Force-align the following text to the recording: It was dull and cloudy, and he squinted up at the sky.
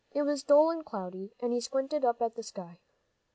It 0.11 0.23
was 0.23 0.41
dull 0.41 0.71
and 0.71 0.83
cloudy, 0.83 1.35
and 1.39 1.53
he 1.53 1.61
squinted 1.61 2.03
up 2.03 2.23
at 2.23 2.33
the 2.33 2.41
sky. 2.41 2.79